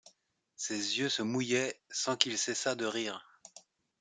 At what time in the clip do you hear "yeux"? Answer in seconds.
0.97-1.09